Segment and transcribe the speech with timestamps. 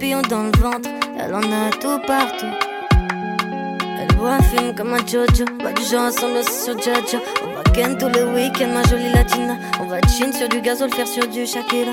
[0.00, 2.46] papillons dans le ventre, elle en a tout partout.
[4.00, 7.22] Elle boit, fume comme un Jojo, pas du genre ensemble sur Jojo.
[7.44, 9.56] On va ken tous les week-ends, ma jolie latina.
[9.78, 11.92] On va chin sur du gazole, faire sur du Shakira.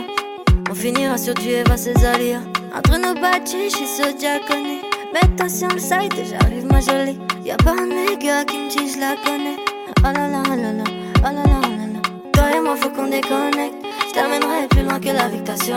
[0.70, 2.40] On finira sur du Eva Cesaria.
[2.74, 4.80] Entre nos bâtis, suis ce diaconé.
[5.14, 7.20] Mets-toi sur le site j'arrive, ma jolie.
[7.44, 9.58] Y'a pas un gars qui me dit je la connais.
[10.00, 12.02] Oh là là, oh là là, oh là là, oh là là.
[12.32, 13.76] Toi et moi, faut qu'on déconnecte.
[14.08, 15.76] Je t'amènerai plus loin que la t'as sur.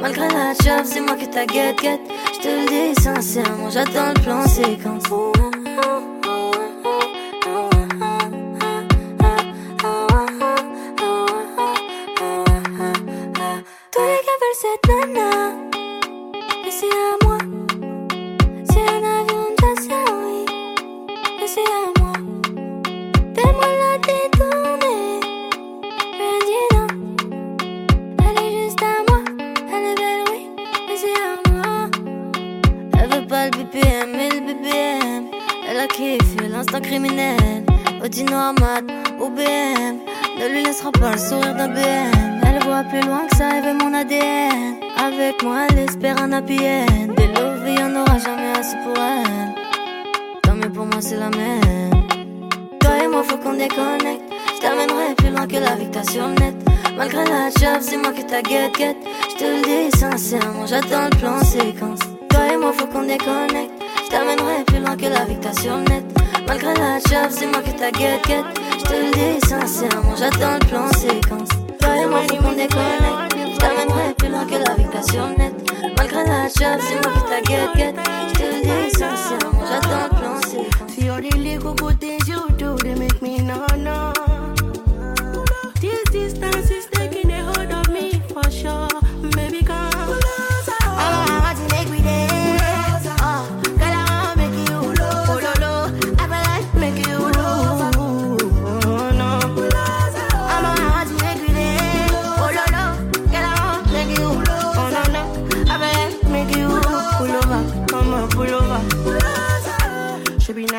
[0.00, 2.00] Malgré la job, c'est moi que t'as get get.
[2.34, 5.02] Je te le dis sincèrement, j'attends le plan séquence.
[42.88, 44.76] Plus loin que ça, elle veut mon ADN.
[44.96, 47.12] Avec moi, elle espère un happy end.
[47.16, 49.54] Des love, il en aura jamais assez pour elle.
[50.42, 51.90] Tant mieux pour moi, c'est la même.
[52.80, 54.22] Toi et moi, faut qu'on déconnecte.
[54.54, 56.54] Je t'amènerai plus loin que la t'as sur net.
[56.96, 58.96] Malgré la job, c'est moi que t'as get get.
[59.30, 62.00] Je te le dis sincèrement, j'attends le plan séquence.
[62.30, 63.72] Toi et moi, faut qu'on déconnecte.
[64.04, 66.04] Je t'amènerai plus loin que la t'as sur net.
[66.46, 68.44] Malgré la job, c'est moi que t'as get get.
[68.78, 71.57] Je te le dis sincèrement, j'attends le plan séquence.
[71.80, 73.36] Qu'on déconnecte.
[73.52, 75.54] Je t'amènerai plus loin que.
[75.96, 76.48] Malgré la
[76.80, 76.96] c'est
[78.42, 80.08] le dis sincèrement, j'attends
[81.74, 84.17] good things you do, they make me no no.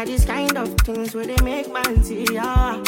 [0.05, 2.81] These kind of things where they make man see ya.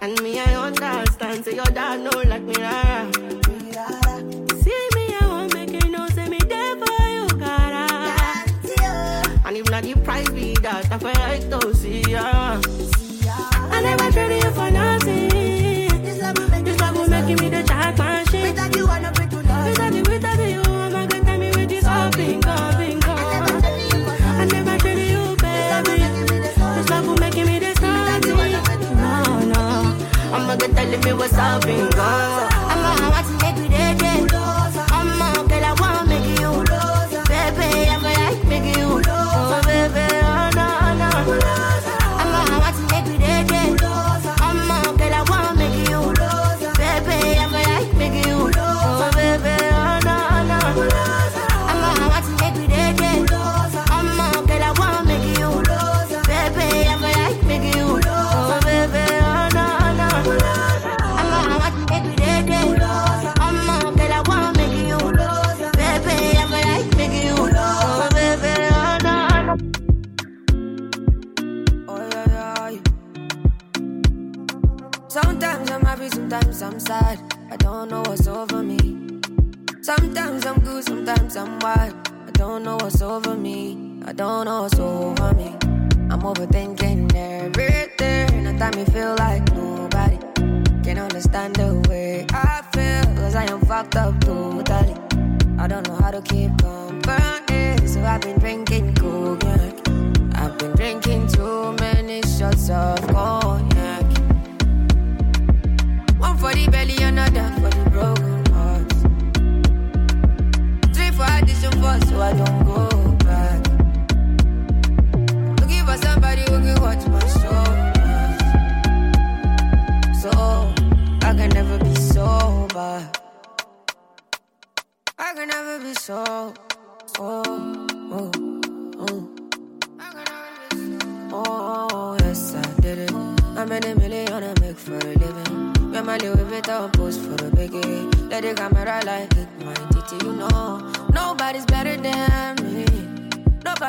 [0.00, 3.12] And me, I understand, say your dad know like me, rara.
[4.62, 7.86] See me, I won't make it no, say me there for you, gotta.
[7.90, 9.42] Ah.
[9.46, 12.60] And if not the price be that, I feel like to see ya.
[13.74, 15.01] I never traded you for nothing.
[30.92, 32.02] Not me what's up, bingo.
[32.02, 32.51] I'm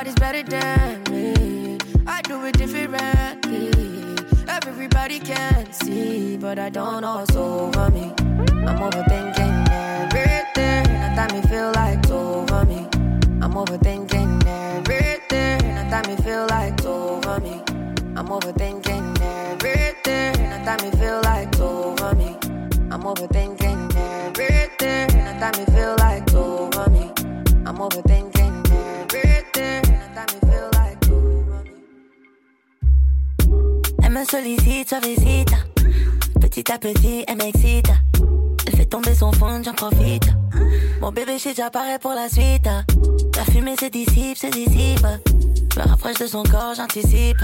[0.03, 1.77] Nobody's better than me.
[2.05, 3.71] I do it differently.
[4.49, 8.11] Everybody can see, but I don't know what's over me.
[8.67, 10.83] I'm overthinking everything.
[11.15, 12.85] That me feel like it's over me.
[13.41, 15.89] I'm overthinking everything.
[15.89, 17.61] That me feel like it's over me.
[18.17, 20.33] I'm overthinking everything.
[20.65, 22.35] That me feel like it's over me.
[22.91, 23.42] I'm overthinking
[34.23, 35.57] me sollicite, suavecita.
[36.39, 37.91] Petit à petit, elle m'excite.
[38.65, 40.29] Elle fait tomber son fond, j'en profite.
[41.01, 42.69] Mon bébé, déjà paré pour la suite.
[43.35, 45.05] La fumée se dissipe, se dissipe.
[45.75, 47.41] Me rapproche de son corps, j'anticipe.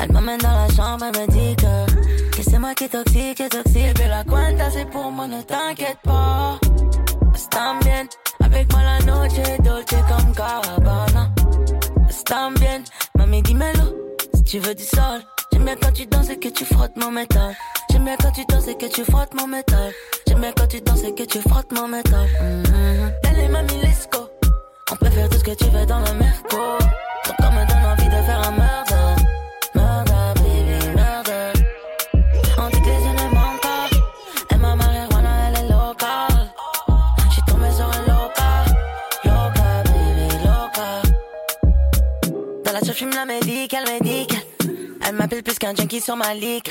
[0.00, 3.48] Elle m'emmène dans la chambre, elle me dit que, c'est moi qui est toxique, est
[3.48, 3.94] toxique.
[3.94, 6.58] Bébé, la cuenta, c'est pour moi, ne t'inquiète pas.
[7.34, 8.06] Están bien,
[8.42, 11.30] avec moi la noche dolce comme Gabbana.
[12.08, 12.82] Están bien,
[13.16, 15.20] mami, dis-moi-le, si tu veux du sol.
[15.60, 17.54] J'aime bien quand tu danses et que tu frottes mon métal.
[17.90, 19.92] J'aime bien quand tu danses et que tu frottes mon métal.
[20.26, 22.26] J'aime bien quand tu danses et que tu frottes mon métal.
[22.40, 24.08] Mm Allez, mamie, let's.
[24.90, 26.56] On peut faire tout ce que tu veux dans le merco.
[27.24, 29.22] Ton corps me donne envie de faire un murder.
[29.74, 31.52] Murder, baby, murder.
[32.56, 34.54] On dit que les yeux ne mentent pas.
[34.54, 36.54] Et ma marijuana, elle est locale.
[37.28, 38.64] J'suis tombé sur un loca.
[39.24, 41.02] Loca, baby, loca.
[42.64, 44.19] Dans la j'fume la médicale, médicale.
[45.60, 46.70] Qu'un junkie sur ma ligue.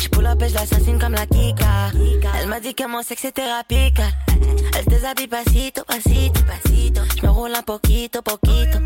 [0.00, 1.90] Je pull up et je l'assassine comme la Kika.
[2.40, 4.00] Elle m'a dit que mon sexe est thérapeutique.
[4.74, 7.02] Elle se déshabille pasito, pasito, pasito.
[7.14, 8.78] Je me roule un poquito, poquito.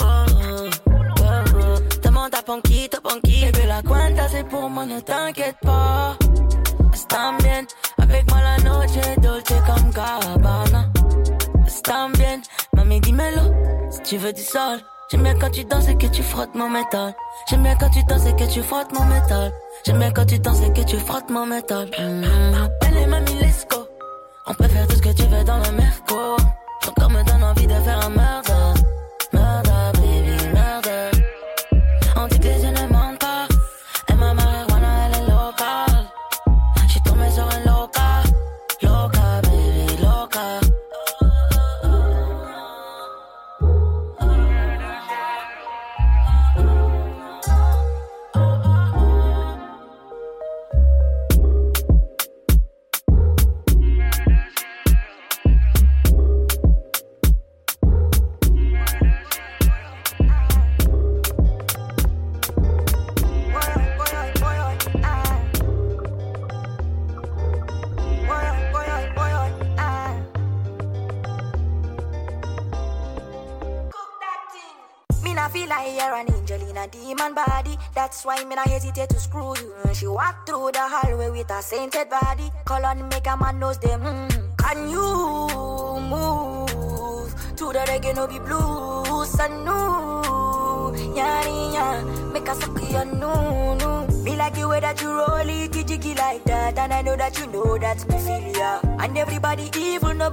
[0.00, 0.24] Oh, oh,
[0.88, 1.78] oh.
[2.04, 3.46] Demande à Ponquito, Ponquito.
[3.46, 6.16] Bébé, la cuenta c'est pour moi, ne t'inquiète pas.
[6.94, 7.66] Están bien,
[7.98, 10.92] avec moi la noche dolce comme Gabbana.
[11.66, 12.40] Están bien,
[12.76, 14.78] mami, dis-moi-le, si tu veux du sol.
[15.12, 17.14] J'aime bien quand tu danses et que tu frottes mon métal.
[17.46, 19.52] J'aime bien quand tu danses et que tu frottes mon métal.
[19.84, 21.90] J'aime bien quand tu danses et que tu frottes mon métal.
[21.90, 22.70] Mm-hmm.
[22.86, 23.86] Elle est mamie, let's go.
[24.46, 26.16] On peut faire tout ce que tu veux dans le merco.
[26.80, 28.08] Ton corps me donne envie de faire un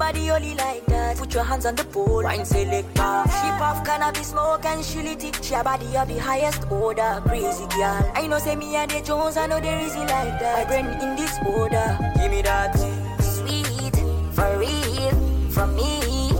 [0.09, 1.17] nobody holy like that.
[1.17, 3.23] Put your hands on the pole, wine selector.
[3.25, 5.43] She puff cannabis smoke and she lit it.
[5.43, 8.11] She a body of the highest order, crazy girl.
[8.15, 10.57] I know say me and the Jones, I know there is it like that.
[10.57, 12.77] My brain in this order, give me that
[13.21, 13.95] sweet
[14.33, 16.31] for real from me.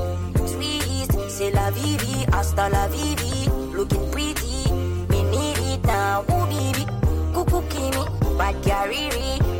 [0.47, 3.49] Sweet, c'est la vivi, hasta la vivi.
[3.75, 4.71] Looking pretty,
[5.09, 6.21] me need it now.
[6.21, 6.85] Ooh, baby,
[7.33, 9.58] cuckoo kill me, bad cariri.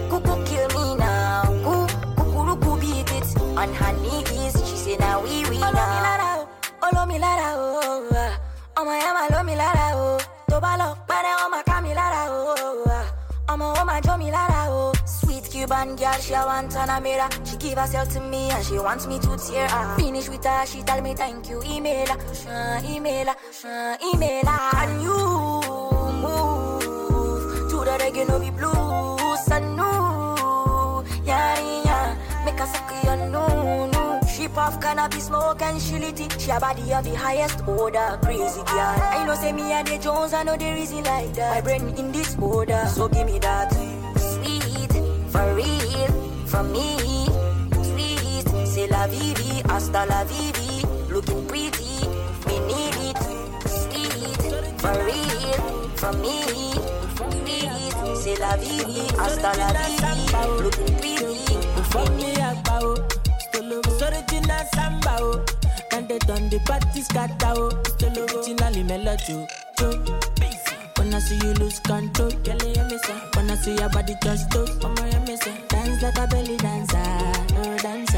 [3.60, 4.56] On her knees.
[4.70, 6.48] She say now we we now.
[6.82, 8.34] Olo mi lara oh, ah.
[8.80, 10.18] ọmọ yẹn máa ló mi lára o.
[10.50, 12.56] Tó bá lọ pẹ́rẹ́ wọn máa ká mi lára o.
[12.98, 13.06] ah.
[13.54, 14.94] Ọmọ wọn máa jó mi lára o.
[15.06, 17.28] Sweet Cuban girl, she a want Panamera.
[17.48, 19.96] She give herself to me and she wants me to tear her.
[19.98, 21.62] Finish with her, she tell me thank you.
[21.64, 22.18] Email her,
[22.50, 23.36] uh, email her,
[23.66, 24.72] uh, email her.
[24.78, 25.20] Can you
[26.24, 29.52] move to the reggae no be blues?
[29.52, 31.59] I know, yeah,
[32.60, 32.90] yeah.
[32.92, 34.20] Make her no, no.
[34.28, 36.40] She puff cannabis smoke and she lit it.
[36.40, 39.00] She a body of the highest order, crazy girl.
[39.18, 41.56] I know say me and the Jones, I know there is it like that.
[41.56, 44.92] My brain in this order, so give me that sweet
[45.32, 46.12] for real
[46.46, 46.98] from me.
[47.84, 50.86] Sweet, c'est la vivi, hasta la vivi.
[51.12, 52.08] Looking pretty,
[52.48, 53.18] me need it.
[53.68, 56.40] Sweet for real from me.
[58.22, 58.82] C'est la vie,
[59.18, 59.98] hasta la vie.
[60.98, 61.16] Pretty.
[61.92, 62.96] Fuck me up, oh.
[64.02, 65.40] Original samba, oh.
[65.92, 67.70] And they done the party scatter, oh.
[68.84, 69.48] Melody,
[69.82, 69.94] oh.
[70.98, 72.32] When I see you lose control,
[73.50, 74.70] I see your body touch toes.
[75.70, 76.98] Dance like a belly dancer,
[77.58, 78.18] oh dancer,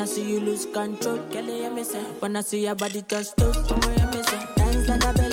[0.00, 3.56] I see you lose control, I see your body touch toes.
[4.56, 5.25] Dance like a belly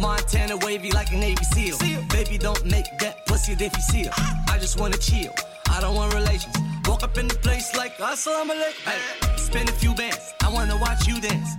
[0.00, 1.78] Montana wavy like a Navy SEAL.
[2.08, 4.10] Baby, don't make that pussy if you seal.
[4.48, 5.32] I just wanna chill.
[5.70, 6.54] I don't want relations.
[6.86, 8.86] Walk up in the place like assalamu alaikum.
[8.86, 8.90] Ah.
[8.90, 10.34] Hey, spend a few bands.
[10.42, 11.50] I wanna watch you dance.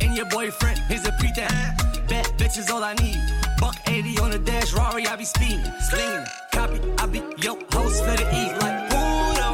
[0.00, 1.52] And your boyfriend, he's a pretense.
[1.52, 1.74] Ah.
[2.08, 3.20] Bad bitch is all I need.
[3.60, 5.62] Buck 80 on the dash, Rari, I be speeding.
[5.64, 5.88] Ah.
[5.88, 9.50] Slinging, copy, I be yo, host for the eat like Uno.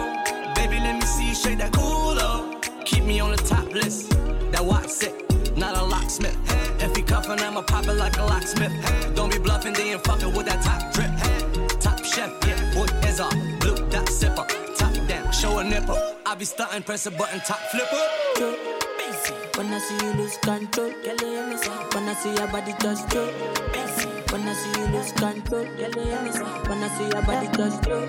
[0.54, 2.60] Baby, let me see you shake that culo.
[2.84, 4.10] Keep me on the top list.
[4.52, 5.14] That watch sick,
[5.56, 6.36] not a locksmith.
[6.80, 8.72] If he cuffin', I'ma pop it like a locksmith.
[9.14, 11.10] Don't be bluffing, then fucking with that top drip.
[11.80, 13.32] Top chef, yeah, boy, is off.
[13.60, 14.46] Blue dot sipper,
[14.76, 15.98] top down, show a nipple.
[16.26, 18.02] I be stunting, press a button, top flipper.
[18.38, 18.80] Joe.
[19.56, 21.70] When I see you lose control, girl, you hear me say.
[21.70, 23.30] When I see your body touch Joe.
[24.30, 26.42] When I see you lose control, girl, you hear me say.
[26.42, 28.00] When I see your body touch Joe.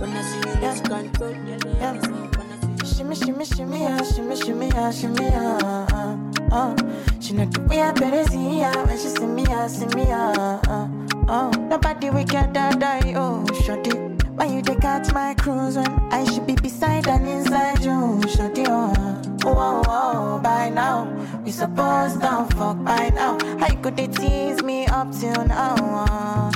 [0.00, 2.08] When I see you lose control, girl, you hear me say.
[2.08, 6.76] When I see you Shimmy, shimmy, shimmy, yeah, shimmy, shimmy, yeah, shimmy, yeah, uh.
[7.20, 10.10] She know the way I better see ya when she see me, yeah, see me,
[10.10, 10.58] uh,
[11.28, 11.50] uh.
[11.68, 13.90] Nobody we can die, oh, shorty.
[14.36, 18.64] Why you take out my cruise when I should be beside and inside you, shorty,
[18.68, 18.92] oh,
[19.44, 21.06] oh, oh, by now.
[21.44, 23.38] We supposed to fuck by now.
[23.58, 26.50] How could they tease me up till now, uh,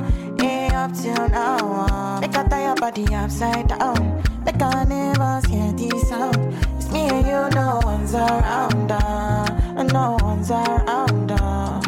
[0.82, 2.20] up till now, uh.
[2.20, 4.22] Make I tie your body upside down.
[4.44, 6.36] Like I never hear this sound.
[6.76, 8.90] It's me and you, no one's around.
[8.90, 11.32] Uh, and no one's around.
[11.32, 11.81] Uh.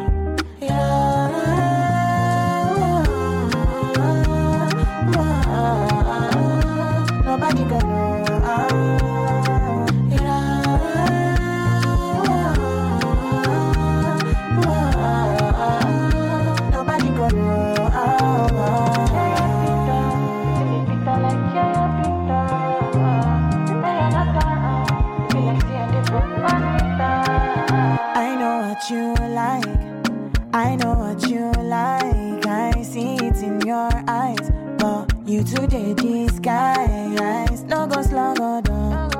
[35.45, 37.63] But you today disguise.
[37.65, 39.13] No go slug or down.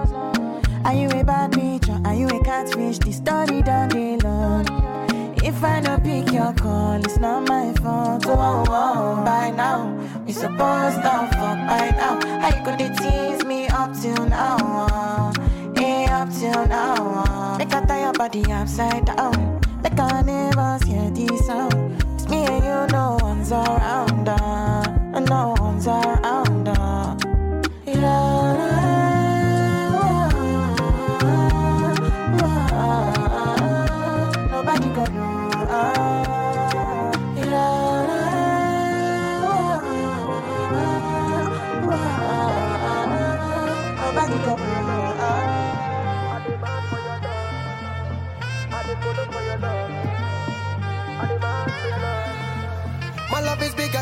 [0.83, 2.99] Are you a bad bitch or are you a catfish?
[2.99, 5.45] The story done the Lord.
[5.45, 8.25] If I don't pick your call, it's not my fault.
[8.27, 9.93] Oh, oh, oh, by now,
[10.25, 12.19] we supposed to fuck by now.
[12.41, 15.31] How you could they tease me up till now?
[15.77, 17.59] Hey, up till now.
[17.59, 19.61] Make I tie your body upside down.
[19.83, 22.03] Like I never hear this sound.
[22.15, 24.27] It's me and you, no one's around.
[24.27, 25.54] Uh, no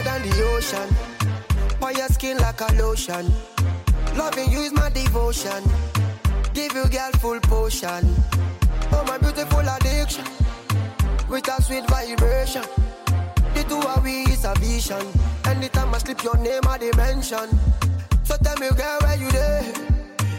[0.04, 0.88] than the ocean.
[1.82, 3.32] On your skin like a lotion.
[4.16, 5.62] Loving you is my devotion.
[6.54, 8.14] Give you girl full potion.
[8.92, 10.24] Oh my beautiful addiction.
[11.28, 12.64] With a sweet vibration.
[13.54, 15.06] The two of we is a vision.
[15.44, 17.48] Anytime I slip your name I dimension.
[18.24, 19.72] So tell me girl where you there?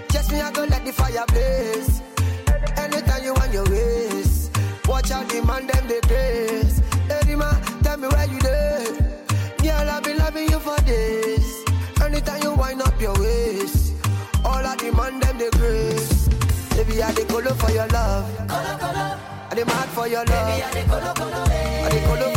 [0.09, 2.01] Just me I go let the fire blaze.
[2.77, 4.49] Anytime you want your ways.
[4.87, 6.79] Watch out the man them they grace.
[7.07, 7.35] Hey
[7.83, 8.82] tell me where you there?
[10.93, 11.63] Days.
[12.01, 13.93] Anytime you wind up your waist.
[14.45, 16.27] All the man them they grace.
[16.75, 18.25] Baby I the color for your love.
[18.49, 20.47] I the mad for your love.
[20.47, 22.32] Baby, I the color for your love.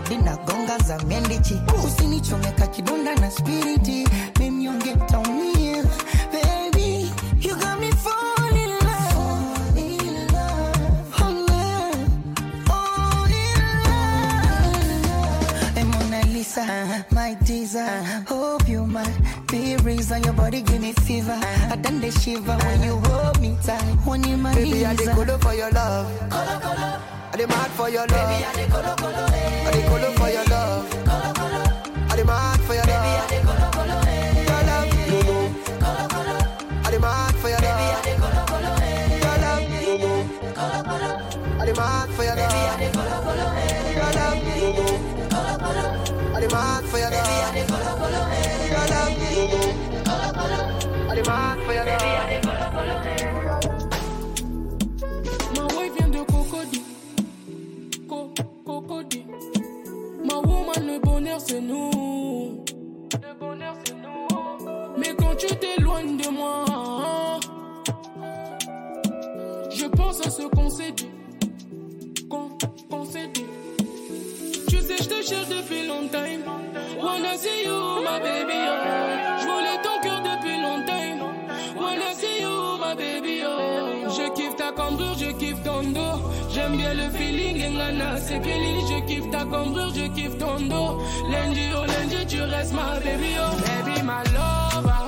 [0.00, 5.84] bodi na gonga za miendichi, usinichomeka kidonda na spiriti, mimnyonge taumia
[6.32, 7.80] baby, you got
[16.32, 18.02] Lisa, my teaser.
[18.26, 19.04] Hope you my
[19.50, 21.38] be reason your body give me fever.
[21.70, 23.82] I done the shiver when you hold me tight.
[24.06, 26.30] When you my Baby, I did good for your love.
[26.30, 27.19] Color, color.
[27.32, 28.10] I dey mad for your love.
[28.10, 29.26] Baby, I dey colo color
[30.18, 30.90] for your love.
[30.90, 31.62] Colo colo.
[32.10, 32.24] I dey
[32.66, 33.30] for your Baby, love.
[33.30, 33.96] I'm colo colo.
[34.06, 34.46] Eh.
[34.50, 35.36] Your love, no no.
[35.80, 36.36] Colo colo.
[37.40, 37.96] For your Baby, love.
[37.96, 38.70] I dey colo colo.
[38.82, 39.22] Eh.
[39.22, 40.12] Your love, no no.
[40.58, 41.10] Colo colo.
[42.10, 42.50] For your love.
[42.50, 43.46] I dey colo colo.
[46.90, 48.49] For your love.
[77.40, 78.60] see you, my baby.
[78.68, 79.40] Oh.
[79.40, 81.18] Je voulais ton cœur depuis longtemps.
[81.80, 83.42] Wanna see you, my baby.
[83.44, 84.08] Oh.
[84.16, 86.16] Je kiffe ta cambrure, je kiffe ton dos.
[86.52, 88.74] J'aime bien le feeling, Engana, c'est Kelly.
[88.90, 90.98] Je kiffe ta cambrure, je kiffe ton dos.
[91.30, 93.32] Lundi, oh lundi, tu restes ma baby.
[93.38, 93.56] Oh.
[93.66, 94.99] Baby, my love.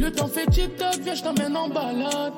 [0.00, 2.32] Le temps fait tic-tac, viens, je t'emmène en balade.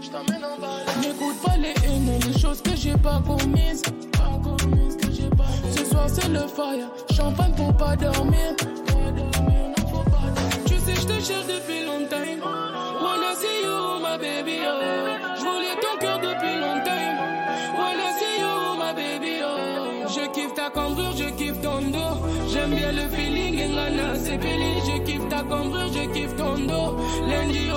[0.00, 0.86] Je t'emmène en balade.
[1.00, 3.82] N'écoute pas les haines, les choses que j'ai pas commises.
[5.76, 6.88] Ce soir, c'est le fire.
[7.12, 8.54] Champagne pour pas dormir.
[8.86, 9.74] Dormir.
[10.64, 12.22] Tu sais, je te cherche depuis longtemps.
[13.02, 14.60] Wanna see you, my baby.
[14.62, 14.83] Oh.
[24.42, 26.96] Je kiffe ta cambrure, je kiffe ton dos.
[27.28, 27.70] Lundi,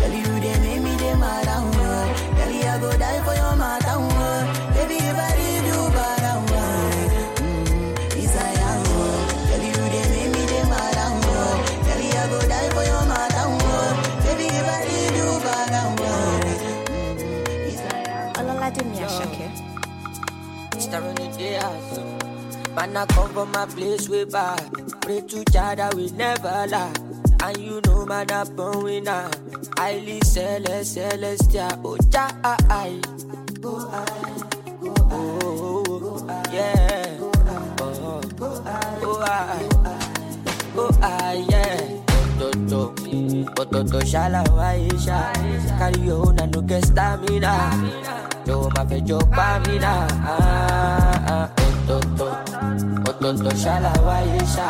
[0.00, 1.46] girl you they make me they mad.
[1.46, 4.44] Girl I go die for your oh.
[4.74, 5.34] Baby if I
[5.66, 6.24] you bad.
[7.36, 8.76] Mm, desire.
[9.48, 10.98] Girl you they make me they mad.
[11.84, 13.46] Girl I go die for your mother.
[14.24, 15.70] Baby if I leave you bad.
[18.38, 19.50] Ọlọ́ládé mi Àṣàkẹ́.
[20.76, 20.98] Mr.
[21.02, 22.00] Ronny Diaz.
[22.74, 24.08] Man, I come from my place.
[25.02, 27.11] Pray to Jah that we never lie.
[27.42, 29.28] And you know, man, I born winner.
[29.76, 31.70] Highly celest, celestial.
[31.84, 33.00] Oh, Jah, I, I.
[33.60, 34.04] Go, I.
[34.80, 37.18] Go, oh, oh, oh, yeah.
[37.80, 39.68] Oh, oh, I.
[40.76, 42.02] Oh, I, yeah.
[42.38, 42.94] Toto,
[43.54, 45.32] Toto, shala, waisha.
[45.78, 47.52] Carry no get stamina.
[48.46, 50.06] Yo, ma fe yo pa mina.
[50.26, 51.48] Ah, ah,
[51.86, 54.68] Toto, Toto, shala, waisha.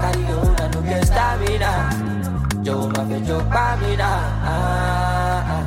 [0.00, 1.72] Carry on and no get stamina.
[2.64, 4.10] Yo, ma fe yo pa mina.
[4.52, 5.64] Ah, ah.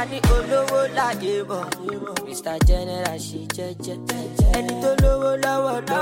[0.00, 1.62] Ani olówó láyé mọ̀,
[2.40, 2.58] Mr.
[2.66, 3.96] General ṣì jẹ́jẹ́.
[4.56, 6.00] Ẹni tó lówó lọ́wọ́ ló.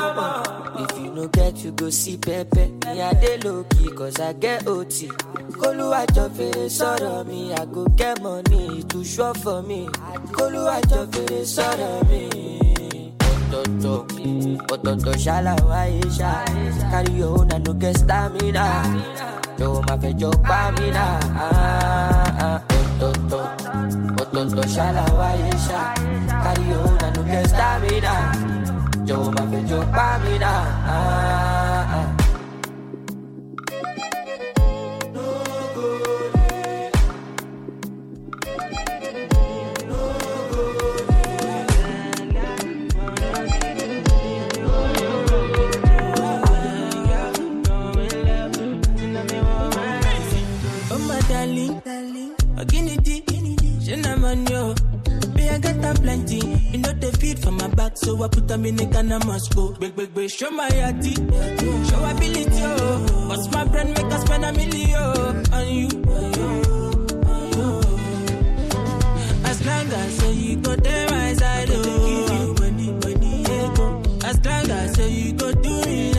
[0.83, 2.67] If you no get you go see pẹ́pẹ́.
[2.95, 4.97] Ní adé lókì cause I get OT.
[5.61, 9.81] Kólúwàjọ fèrè sọ̀rọ̀ mi, I go get money, to sure for me.
[10.37, 12.23] Kólúwàjọ fèrè sọ̀rọ̀ mi.
[13.31, 13.99] Ọ̀tọ̀ọ̀tọ̀,
[14.75, 16.33] ọ̀tọ̀ọ̀tọ̀ ṣàlàwáyé ṣá.
[16.91, 18.65] Carry your own and no get stamina.
[19.59, 21.15] Jọ̀wọ́ máa fẹjọ́ pa mí náà.
[21.45, 22.59] Ah,
[24.39, 25.83] ah, Ọ̀tọ̀ọ̀tọ̀, ọ̀tọ̀ọ̀tọ̀ ṣàlàwáyé ṣá.
[26.45, 28.15] Carry own and no get stamina.
[29.07, 30.61] Jọ̀wọ́ máa fẹjọ́ pa mí náà.
[30.95, 31.68] Ah,
[56.01, 59.13] plenty, you know the feed for my back, so I put them in a can
[59.13, 59.73] of Moscow.
[59.75, 61.15] Big big big, show my yati,
[61.89, 63.29] show ability oh.
[63.29, 65.89] What's my brand make us spend a million on you?
[69.45, 72.55] As long as you go there my side, oh.
[73.77, 74.03] Go.
[74.25, 76.13] As long as you go do me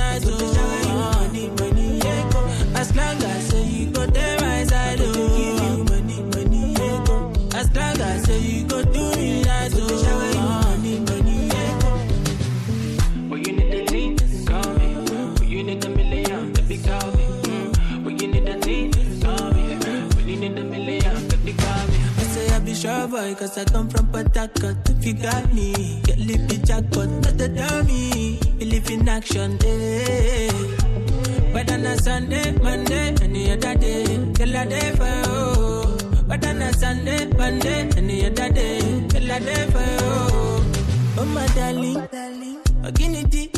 [23.29, 27.49] boy, cause I come from Port If you got me, get lippy jackpot, not the
[27.49, 28.39] dummy.
[28.57, 30.51] Believe in action, eh.
[31.53, 36.23] But on a Sunday, Monday, any other day, till I day for you.
[36.27, 40.11] But on a Sunday, Monday, any other day, till I day for you.
[41.17, 42.07] Oh my darling,
[42.83, 43.49] Oginity,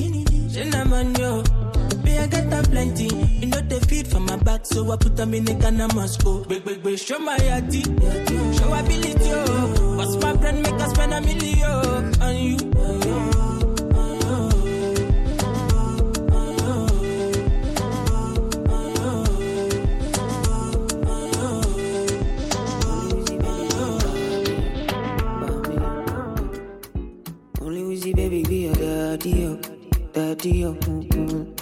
[0.50, 1.44] Shenaman yo.
[1.44, 1.61] Me
[2.22, 3.06] I get a plenty,
[3.40, 5.96] you know the feed for my back, so I put them in a can of
[5.96, 6.44] Moscow.
[6.46, 7.82] Big big big, show my yati,
[8.58, 9.96] show my ability oh.
[9.98, 12.58] What's my brand make us spend a million on you?
[27.62, 29.60] Only Wizzy baby be your daddy, oh,
[30.14, 30.74] daddy, oh.
[30.76, 31.61] mm-mm.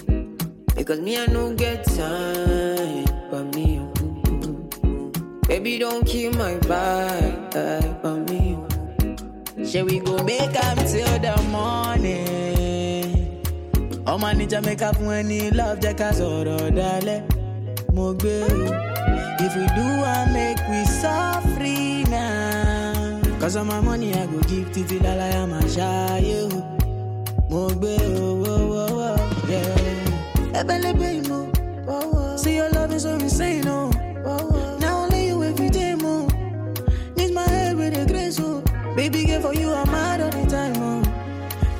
[0.90, 5.12] Because me I no get time, but me, oh,
[5.46, 8.58] baby don't kill my vibe, but me.
[8.58, 9.64] oh.
[9.64, 13.06] Shall we go make up till the morning?
[14.04, 17.22] Ọmọ níjà make up when ní love jẹ́ ká sọ̀rọ̀ dalẹ̀.
[17.94, 18.06] Mo.
[19.44, 23.38] If we do I make we suffer now.
[23.40, 26.58] Cause all my money I go give títí lálàyà máa ṣáyé o.
[27.50, 28.39] Mo gbé o, wo, wo, wo,
[30.70, 30.78] yeah.
[30.78, 33.90] Ẹbẹ̀lẹ́bẹ̀ ìmọ̀, see your love is so insane o.
[34.80, 36.14] Now only you every day mo.
[37.16, 38.62] Need my head with a grace, oh.
[38.96, 41.02] Baby, girl, for you, I'm mad all the time, oh.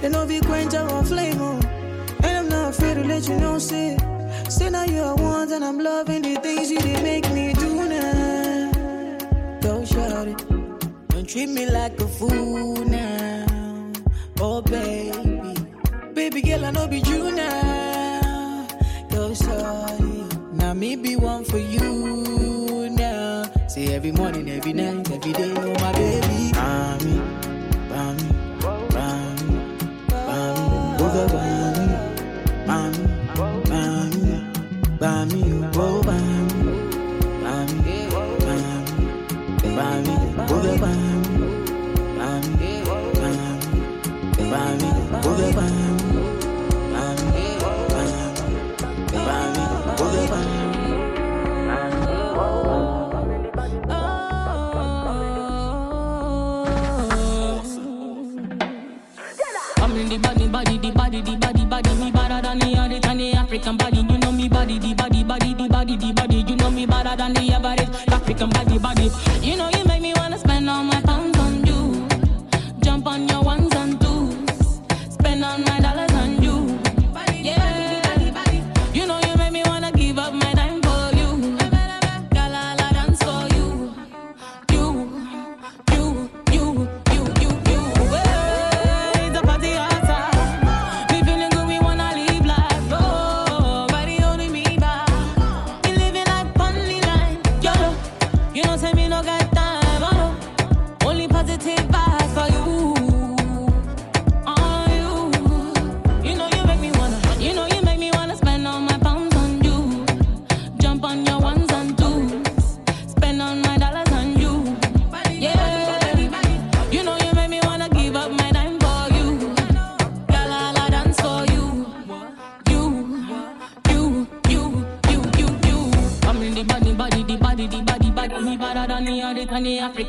[0.00, 1.58] They know be quench our flame, oh.
[2.24, 3.96] And I'm not afraid to let you know, say.
[4.48, 7.70] Say now you are one, and I'm loving the things you did make me do
[7.94, 8.70] now.
[9.62, 10.38] Go shout it.
[11.08, 13.46] Don't treat me like a fool now.
[14.40, 15.54] Oh, baby.
[16.14, 17.39] Baby girl, I know be you now.
[19.48, 23.44] Now me be one for you now.
[23.68, 26.52] Say every morning, every night, every day, oh my baby.
[26.52, 27.14] Bami,
[27.90, 28.28] bami,
[28.60, 29.48] bami,
[30.08, 31.49] bami, over bami,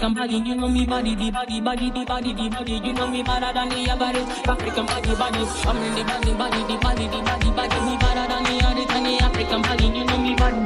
[0.01, 0.49] African body.
[0.49, 2.71] You know me body, the body, body, the body, the body.
[2.83, 5.45] You know me better than the average African body, body.
[5.69, 7.79] I'm in the body, body, the body, the body, body.
[7.85, 9.85] Me better than the other than the African body.
[9.85, 10.57] You know me body.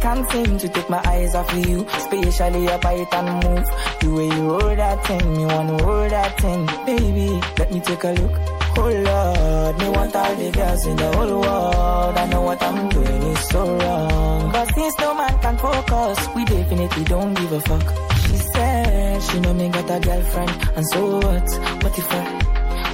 [0.00, 3.64] Can't seem to take my eyes off of you, especially your bite and move.
[4.00, 7.40] The way you roll that thing, me wanna roll that thing, baby.
[7.58, 8.53] Let me take a look.
[8.76, 12.16] Oh Lord, me want all the girls in the whole world.
[12.16, 14.52] I know what I'm doing is so wrong.
[14.52, 17.86] But since no man can focus, we definitely don't give a fuck.
[18.26, 21.48] She said she know me got a girlfriend, and so what?
[21.82, 22.24] What if I?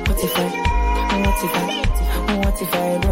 [0.06, 0.80] What if I?
[1.24, 1.90] What if I?
[2.40, 3.10] What if I do?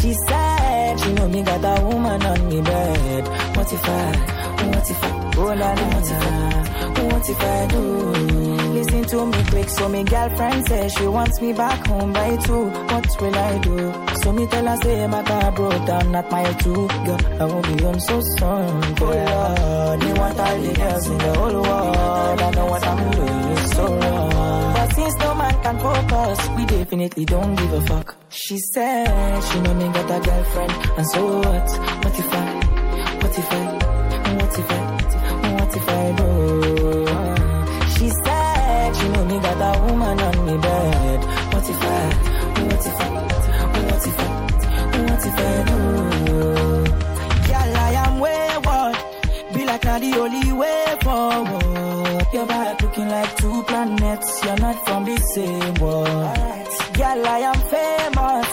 [0.00, 3.56] She said she know me got a woman on me bed.
[3.56, 4.47] What if I?
[4.68, 5.32] What if I?
[5.36, 6.68] Oh la la what if I?
[7.18, 7.82] What if I do?
[8.74, 12.64] Listen to me quick, so me girlfriend says she wants me back home by two.
[12.66, 13.92] What will I do?
[14.22, 16.74] So me tell her say my car broke down at my two.
[16.74, 18.94] Girl, I won't be home so soon.
[19.00, 22.40] Oh Lord, me want all the girls in the whole world.
[22.40, 24.74] I know what I'm doing so wrong.
[24.74, 28.16] But since no man can focus, we definitely don't give a fuck.
[28.30, 31.68] She said she know me got a girlfriend, and so what?
[32.04, 33.18] What if I?
[33.22, 33.97] What if I?
[34.38, 34.80] What if I?
[35.54, 36.30] What if I do?
[37.94, 41.20] She said she know me got a woman on me bed.
[41.52, 42.04] What if I?
[42.68, 43.08] What if I?
[43.88, 44.28] What if I?
[45.02, 45.78] What if I do?
[47.48, 48.96] Girl, I am wayward.
[49.54, 52.26] Be like not the only way forward.
[52.32, 54.44] Your back looking like two planets.
[54.44, 56.68] You're not from the same world.
[56.94, 58.50] Girl, I am famous.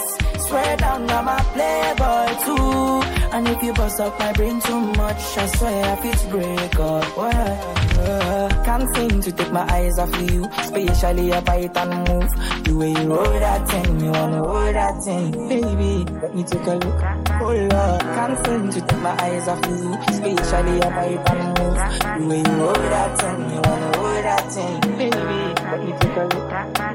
[0.48, 3.15] Swear down, I'm a playboy too.
[3.36, 7.18] And if you bust up my brain too much, I swear I fit break up.
[7.18, 12.32] Well, can't seem to take my eyes off of you, especially your bite and move.
[12.64, 16.06] The way you roll that thing, me wanna roll that thing, baby.
[16.22, 17.04] Let me take a look.
[17.42, 21.60] Oh Lord, can't seem to take my eyes off of you, especially your bite and
[21.60, 21.76] move.
[21.76, 25.12] The way you roll that thing, me wanna roll that thing, baby.
[25.12, 26.95] Let me take a look.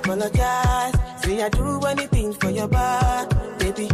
[0.00, 0.94] apologize.
[1.22, 3.86] Say I do anything for your back, baby.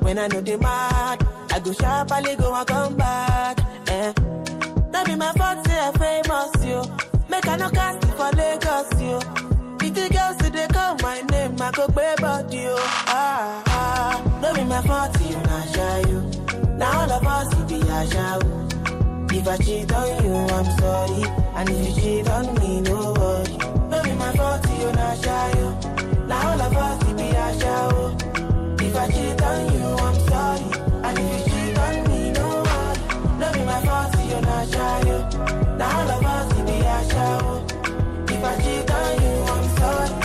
[0.00, 3.58] When I know they mad, I go sharply go and come back.
[3.88, 4.12] Eh.
[4.92, 6.82] That be my fault, say I famous, yo.
[7.28, 9.18] Make I no cast for Lagos, yo.
[9.84, 12.74] If the girls say they call my name, I go pay body, yo.
[12.78, 14.38] Ah, ah.
[14.42, 16.20] No be my fault, you not shy, you.
[16.78, 18.40] Now all of us, it be a show.
[19.34, 21.22] If I cheat on you, I'm sorry.
[21.56, 23.81] And if you cheat on me, no worry.
[24.32, 26.26] Be my fault, you not shy, you.
[26.26, 27.88] Now all of us, it be a show.
[27.92, 28.76] Oh.
[28.80, 30.62] If I cheat on you, I'm sorry.
[31.04, 33.38] And if you cheat on me, no worry.
[33.38, 35.76] No be my fault, you not shy, you.
[35.76, 37.66] Now all of us, it be a show.
[38.34, 40.21] If I cheat on you, I'm sorry.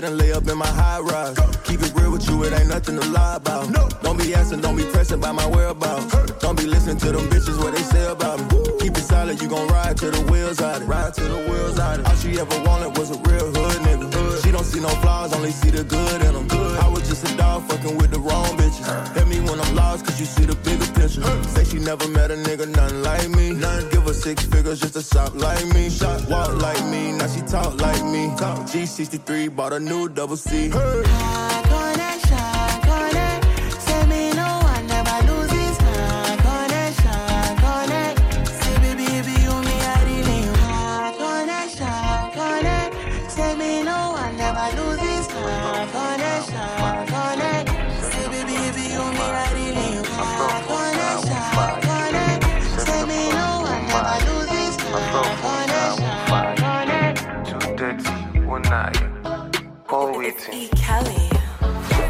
[0.00, 1.36] Can take a jet and lay up in my high rise.
[1.64, 3.70] Keep it real with you, it ain't nothing to lie about.
[3.70, 3.88] No.
[4.02, 6.14] Don't be asking, don't be pressing by my whereabouts.
[6.40, 8.78] Don't be listening to them bitches what they say about me.
[8.80, 10.86] Keep it solid, you gon' ride till the wheels out it.
[10.86, 12.06] Ride till the wheels out it.
[12.06, 14.09] All she ever wanted was a real hood nigga.
[14.50, 16.46] Don't see no flaws, only see the good in them.
[16.48, 16.78] Good.
[16.80, 19.14] I was just a dog fucking with the wrong bitches.
[19.14, 21.22] Hit me when I'm lost, cause you see the bigger picture.
[21.48, 23.52] Say she never met a nigga, nothing like me.
[23.52, 25.88] None give her six figures just to shop like me.
[25.88, 28.28] Shop, walk like me, now she talk like me.
[28.70, 30.70] G63 bought a new double C.
[30.70, 31.59] Connection,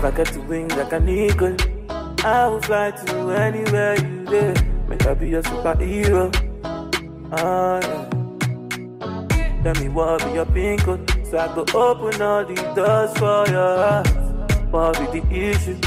[0.01, 1.55] If I get to wings like an eagle,
[2.25, 4.55] I will fly to anywhere you there.
[4.89, 6.33] Make I be a superhero.
[7.33, 9.63] Ah, yeah.
[9.63, 13.77] Tell me what your pink code, so I go open all the doors for your
[13.77, 14.09] heart.
[14.73, 15.79] What be the issue?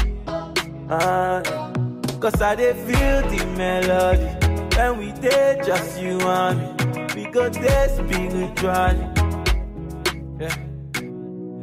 [0.88, 1.72] Ah, yeah.
[2.20, 4.26] Cause I dey feel the melody
[4.76, 7.24] when we dey just you and me.
[7.24, 9.08] We go dey spiritually.
[10.38, 10.56] Yeah.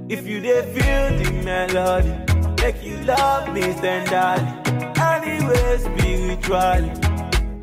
[0.09, 2.30] If you dey feel the melody,
[2.61, 4.47] make you love me tenderly.
[4.99, 6.91] Anyway, spiritually.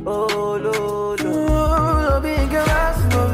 [0.06, 3.27] Oh, Lord, Oh, big ass, no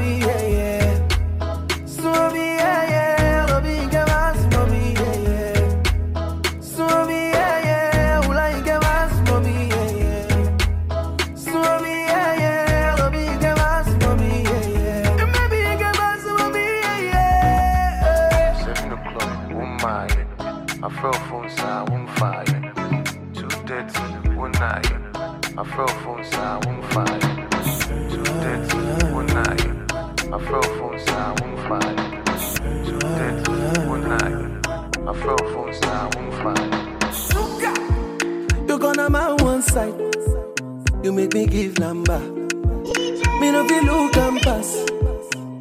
[41.05, 42.19] You make me give number.
[42.19, 44.87] Me no feel look and pass.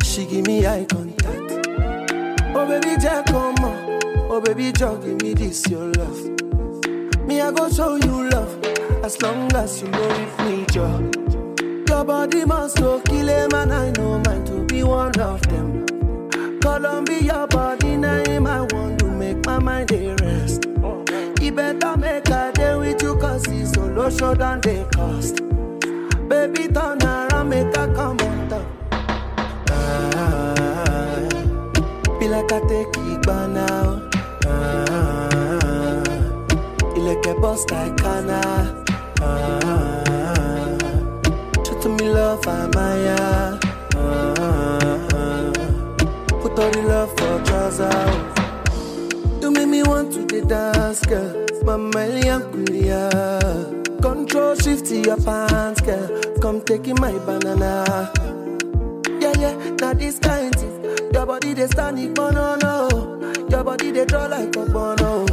[0.01, 1.67] She give me eye contact.
[2.55, 3.99] Oh baby, Jack, come on.
[4.31, 6.17] Oh baby, Jack, give me this your love.
[7.27, 8.57] Me I go show you love.
[9.03, 11.11] As long as you know if me, Joe.
[11.89, 15.85] Your body must go kill him and I know mine to be one of them.
[16.61, 20.72] Columbia, your body name I want to make my mind a rest.
[21.43, 25.41] You better make a day with you cause it's solo show than they cost.
[26.29, 28.65] Baby, turn around, make a come on top.
[29.69, 31.19] Ah,
[32.17, 34.09] be like I take it by now.
[34.45, 36.01] Ah,
[36.95, 38.85] you like a boss like Kana.
[39.19, 40.77] Ah,
[41.65, 43.59] show to me love, I'm Maya.
[43.97, 44.97] Ah,
[46.41, 48.22] put all the love for trousers.
[50.13, 51.45] To the dance, girl.
[51.63, 52.05] Mama
[52.51, 53.01] Kulia.
[54.01, 56.21] Control shift to your pants, girl.
[56.41, 58.11] Come taking my banana.
[59.19, 60.83] Yeah, yeah, now this kind thing.
[61.13, 62.89] Your body they stand it, no, no.
[63.49, 65.25] Your body they draw like a bono.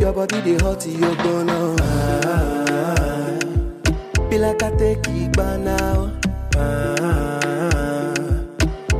[0.00, 1.76] Your body they hot, you bono.
[1.80, 3.38] Ah,
[4.28, 6.10] be like I take it now.
[6.56, 8.14] Ah,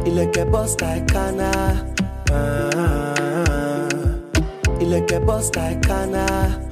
[0.07, 1.93] like a boss like Kana.
[2.31, 2.86] Ah,
[4.87, 6.63] you like a boss like Kana.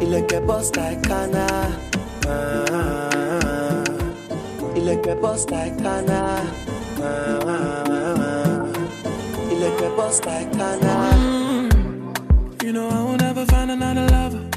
[0.00, 1.46] You like a boss like Kana.
[4.76, 6.20] You like a boss Kana.
[9.48, 11.68] You like a boss Kana.
[12.62, 14.48] You know I will never find another lover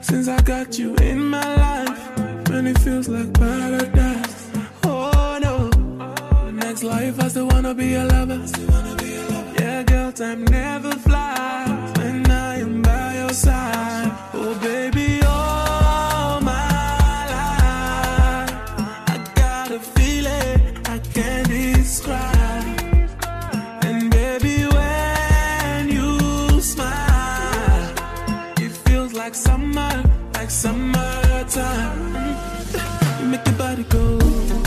[0.00, 2.18] Since I got you in my life
[2.50, 4.50] And it feels like paradise
[4.84, 8.44] Oh no Next life I still wanna be a lover
[10.14, 14.12] time never flies When I am by your side.
[14.32, 18.52] Oh baby all my life.
[19.08, 22.80] I got a feeling I can't describe.
[23.82, 27.92] And baby when you smile
[28.58, 30.02] It feels like summer,
[30.34, 32.14] like summertime.
[33.20, 34.63] You make your body go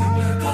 [0.00, 0.53] me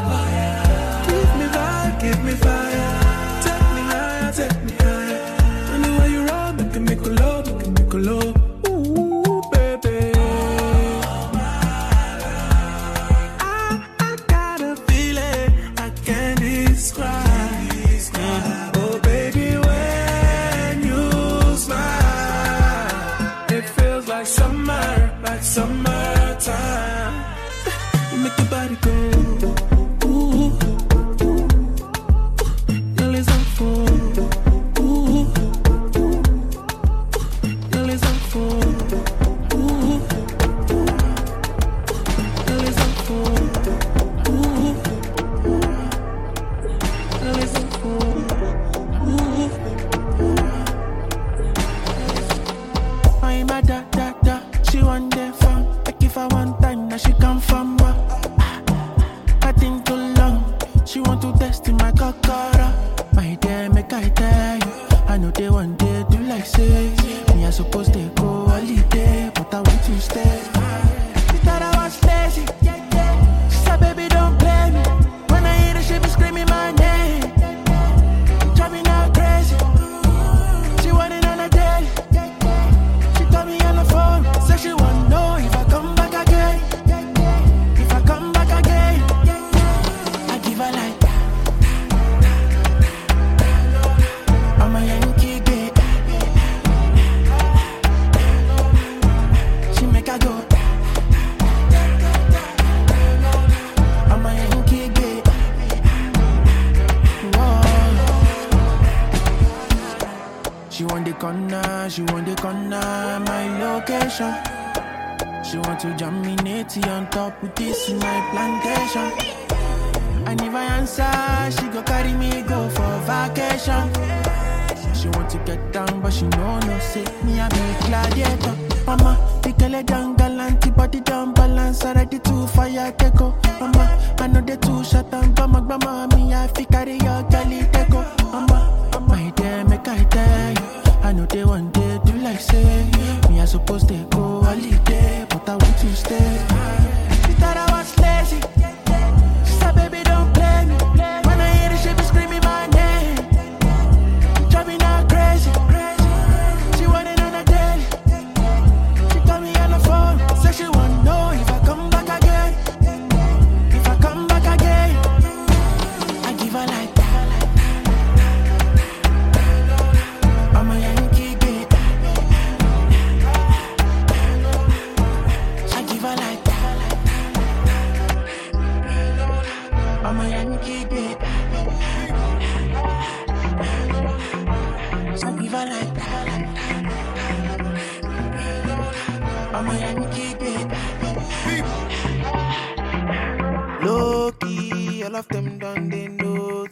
[125.50, 125.79] get down.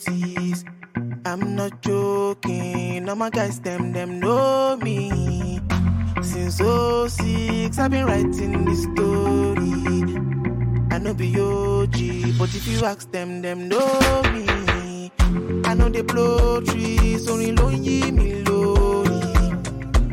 [0.07, 5.61] I'm not joking, all my guys, them, them know me.
[6.23, 10.21] Since 06, I've been writing this story.
[10.93, 15.11] I know be OG, but if you ask them, them know me.
[15.65, 19.53] I know they blow trees, only lonely me lonely.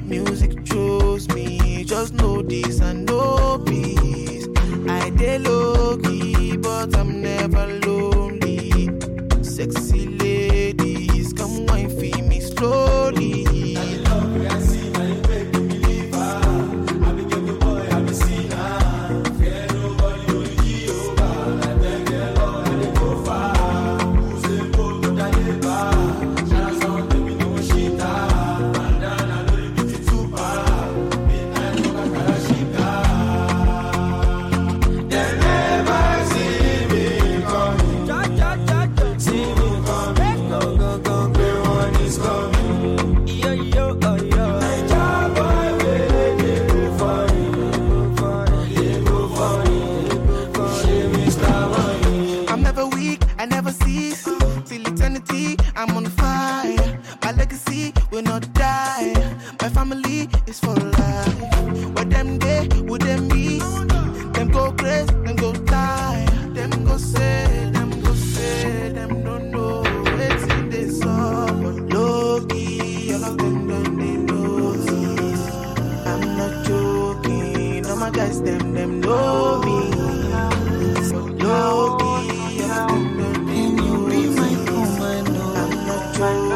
[0.02, 4.48] Music chose me, just know this and know peace.
[4.90, 7.95] I dey low key, but I'm never low
[9.56, 10.05] sexy.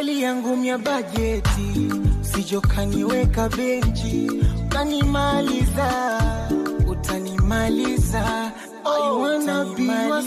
[0.00, 1.90] hali yangu mya bajeti,
[2.20, 4.30] sijokaniweka benchi,
[4.66, 5.90] utanimaliza,
[6.88, 8.52] utanimaliza,
[8.84, 10.20] oh, utanimaliza.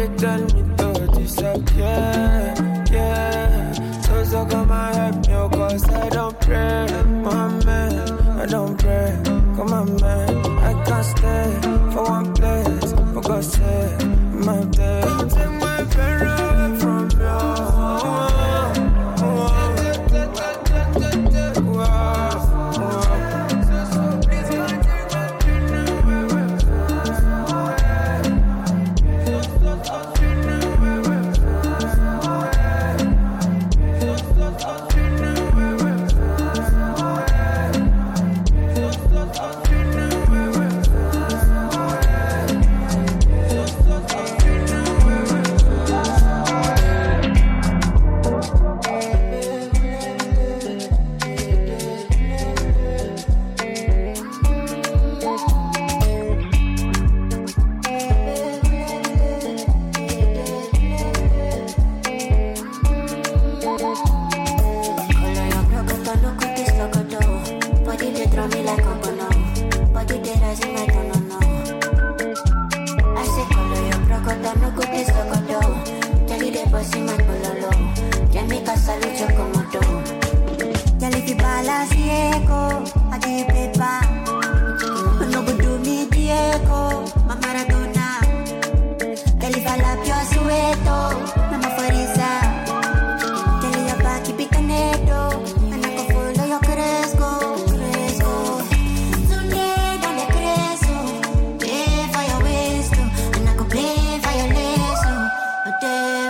[0.00, 0.59] they tell me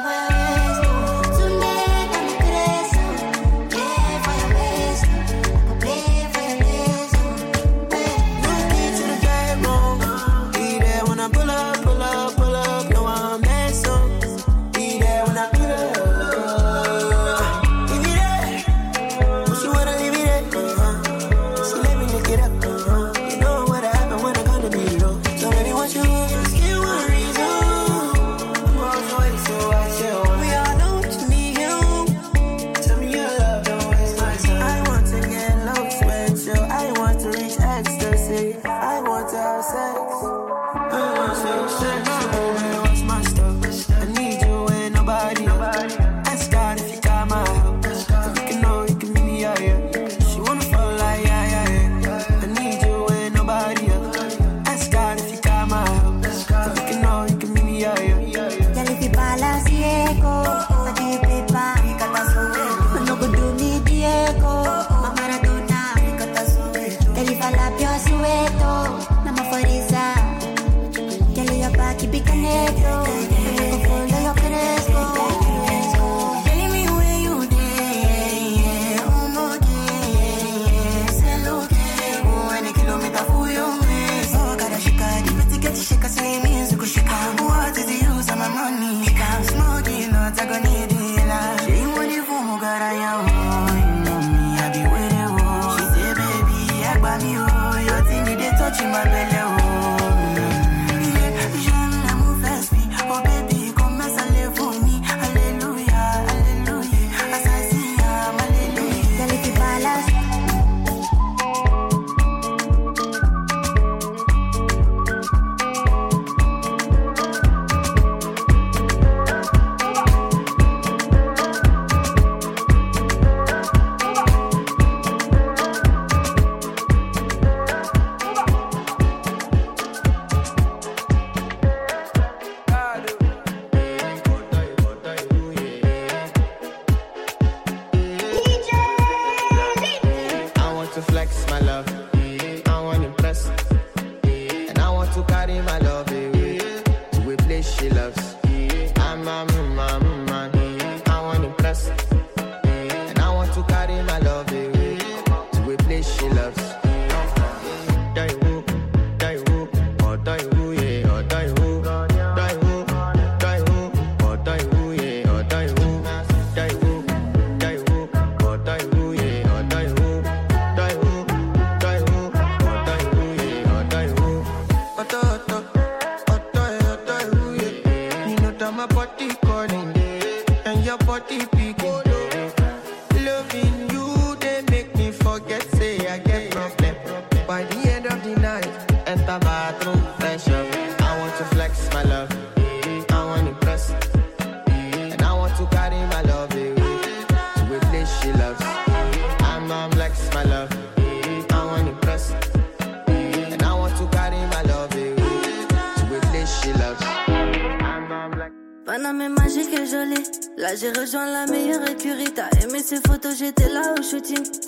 [0.00, 0.39] Play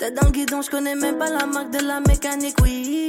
[0.03, 3.07] T'es dans le guidon, je connais même pas la marque de la mécanique, oui.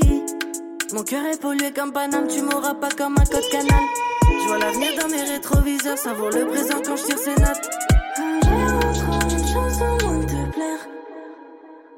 [0.92, 3.82] Mon cœur est pollué comme Paname, tu m'auras pas comme un code canal.
[4.22, 7.68] Je vois l'avenir dans mes rétroviseurs, ça vaut le présent quand je tire ces notes.
[8.16, 10.88] J'ai trop une chance au moins de te plaire.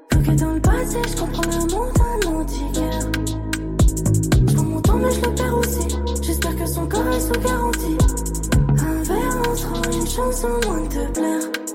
[0.09, 3.11] Bloqué dans le passé, je comprends l'amour d'un anti-guerre.
[4.49, 5.89] Je prends mon temps, mais je le perds aussi.
[6.23, 7.99] J'espère que son corps est sous garantie.
[8.79, 11.66] Un verre entre une chance au moins de te plaire.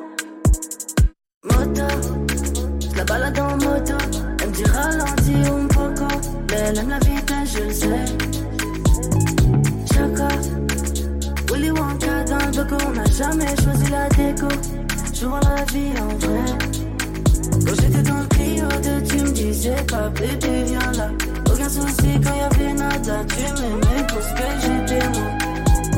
[6.84, 8.06] Mais elle aime la vitesse, je le sais.
[9.94, 10.28] Choco,
[11.54, 12.78] Willy Wonka dans le boco.
[12.88, 14.48] On n'a jamais choisi la déco.
[15.14, 16.58] Je vois la vie en vrai.
[17.66, 21.10] Quand j'étais dans le Clio de tu me disais pas bébé viens là
[21.52, 25.28] Aucun souci quand y'avait nada Tu m'aimais pour ce que j'étais moi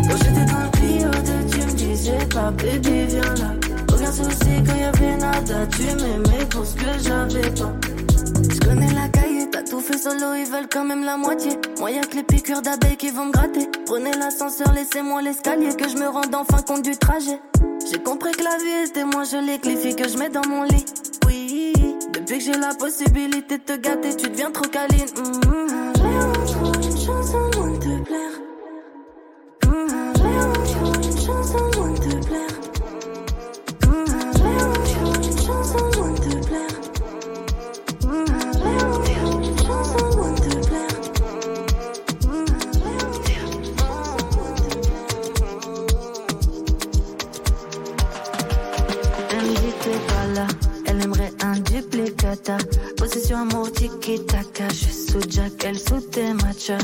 [0.09, 3.53] Quand j'étais dans le Clio de tu me disais pas bébé viens là
[3.93, 7.73] Aucun souci quand y'avait nada Tu m'aimais pour ce que j'avais pas
[8.49, 9.32] Je connais la cahier,
[9.91, 13.25] solo, ils veulent quand même la moitié Moi y'a que les piqûres d'abeilles qui vont
[13.25, 17.39] me gratter Prenez l'ascenseur, laissez-moi l'escalier Que je me rende enfin compte du trajet
[17.91, 20.47] j'ai compris que la vie était moins jolie que les filles que je mets dans
[20.47, 20.85] mon lit.
[21.27, 21.73] Oui,
[22.13, 25.05] depuis que j'ai la possibilité de te gâter, tu deviens trop câline.
[25.05, 25.82] Mm-hmm.
[52.13, 52.57] Duplicata.
[52.97, 56.77] Possession amour tiki taka, je suis sous Jack, elle sous tes matchas.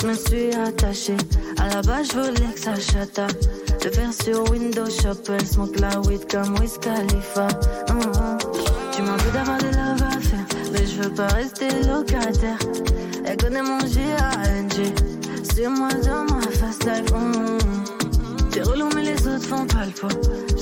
[0.00, 1.16] Je me suis attachée,
[1.58, 3.26] à la base je voulais que ça chata.
[3.84, 7.48] Le faire sur Windows Shop, elle smoke la weed comme Wiz Khalifa.
[7.88, 8.38] Hum.
[8.92, 10.02] Tu m'en veux d'avoir des love
[10.72, 12.58] mais je veux pas rester locataire.
[13.24, 14.94] Elle connaît mon G-A-N-G,
[15.54, 17.12] c'est moi dans ma fast life.
[17.12, 17.58] hum, hum.
[18.50, 20.10] T'es relou mais les autres font pas le poids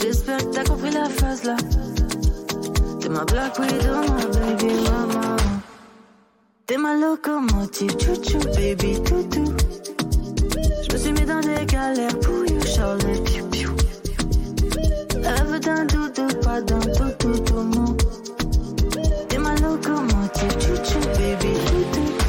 [0.00, 1.56] J'espère que t'as compris la phase là
[3.10, 5.36] Ma black widow, ma baby mama.
[6.66, 9.52] T'es ma locomotive, chouchou baby toutou
[10.84, 13.70] Je me suis mis dans des galères pour you Charlotte piou piou.
[15.48, 17.96] Veut d'un doudou, pas d'un toutou tout non
[19.28, 22.19] T'es ma locomotive, chouchou baby toutou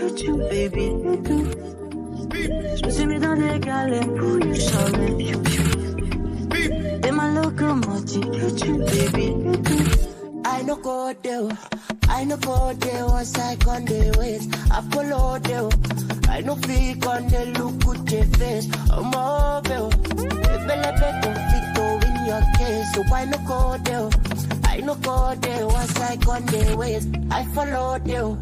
[0.00, 0.86] locomotive, chouchou, baby.
[2.88, 4.38] Je me dans des galères pour
[5.20, 7.00] you, piou.
[7.02, 9.84] T'es ma locomotive, chouchou, baby, toutou.
[10.44, 11.48] I no go there,
[12.08, 14.48] I no go there once I on the ways.
[14.70, 15.68] I follow there.
[16.30, 18.68] I no fake on the look with your face.
[18.90, 19.88] I'm over.
[20.66, 24.08] Bele beto fito in your case, so I no go there.
[24.64, 27.06] I no go there once I on the ways.
[27.30, 28.36] I follow there.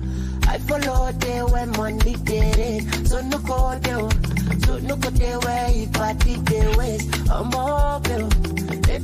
[0.49, 3.09] I follow there when money get it.
[3.09, 4.09] So no go there.
[4.65, 7.05] So no go there where you party the ways.
[7.31, 8.29] I'm over.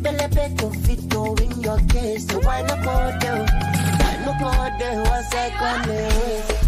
[0.03, 3.47] Bele beto fito in your case, so why no go there?
[3.49, 6.62] I no go there once I